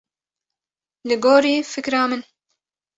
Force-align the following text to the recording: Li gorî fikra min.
Li 1.07 1.15
gorî 1.23 1.55
fikra 1.71 2.03
min. 2.09 2.21